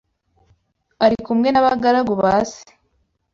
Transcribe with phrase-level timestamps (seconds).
[1.03, 2.63] ari kumwe n’abagaragu ba se